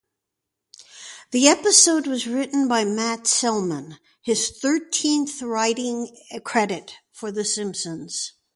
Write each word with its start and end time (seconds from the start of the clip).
The 1.29 1.47
episode 1.49 2.07
was 2.07 2.25
written 2.25 2.67
by 2.67 2.85
Matt 2.85 3.27
Selman, 3.27 3.99
his 4.23 4.49
thirteenth 4.49 5.43
writing 5.43 6.17
credit 6.43 6.95
for 7.11 7.31
"The 7.31 7.45
Simpsons". 7.45 8.33